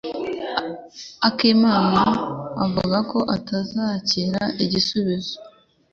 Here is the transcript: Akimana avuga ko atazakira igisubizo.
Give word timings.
Akimana 1.27 2.03
avuga 2.65 2.97
ko 3.11 3.19
atazakira 3.35 4.41
igisubizo. 4.63 5.35